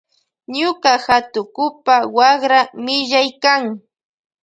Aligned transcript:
Ñuka 0.57 0.91
hatukupa 1.05 1.95
wakra 2.17 2.59
millaykan. 2.83 3.61